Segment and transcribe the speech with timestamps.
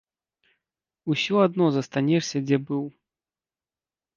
[1.15, 2.83] Усё адно застанешся дзе быў.